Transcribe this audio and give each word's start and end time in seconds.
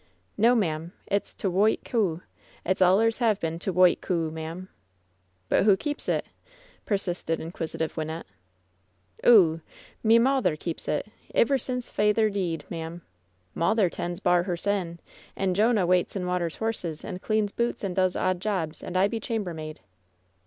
"No, 0.35 0.55
ma'am. 0.55 0.93
It's 1.05 1.31
'T' 1.35 1.47
Whoit 1.47 1.85
Coo.' 1.85 2.23
It 2.65 2.81
allers 2.81 3.19
hev 3.19 3.39
been 3.39 3.59
'T 3.59 3.69
Whoit 3.69 4.01
Coo,' 4.01 4.31
ma'am." 4.31 4.67
"But 5.47 5.63
who 5.63 5.77
keep9 5.77 6.09
it?" 6.09 6.25
persisted 6.87 7.39
inquisitive 7.39 7.93
Wynnette. 7.93 8.23
"Oo! 9.23 9.61
Me 10.01 10.17
mawther 10.17 10.55
keeps 10.57 10.87
it, 10.87 11.05
iver 11.35 11.59
sin' 11.59 11.77
f 11.85 11.99
eyther 11.99 12.31
deed, 12.31 12.65
ma'am. 12.67 13.03
Mawther 13.55 13.91
tends 13.91 14.19
bar 14.19 14.41
hersen, 14.41 14.99
and 15.35 15.55
Jonah 15.55 15.85
waits 15.85 16.15
and 16.15 16.25
waters 16.25 16.55
horses, 16.55 17.05
and 17.05 17.21
cleans 17.21 17.51
boots, 17.51 17.83
and 17.83 17.95
does 17.95 18.15
odd 18.15 18.39
jobs, 18.39 18.81
and 18.81 18.97
I 18.97 19.07
be 19.07 19.19
chambermaid." 19.19 19.81